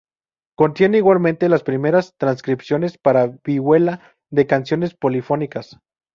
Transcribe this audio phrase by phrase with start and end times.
[0.57, 5.77] Contiene igualmente las primeras transcripciones para vihuela de canciones polifónicas.